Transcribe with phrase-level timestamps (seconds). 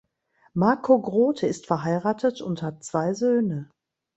[0.55, 3.69] Marco Grote ist verheiratet und hat zwei Söhne.